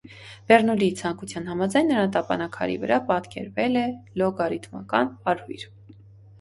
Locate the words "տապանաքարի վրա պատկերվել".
2.17-3.79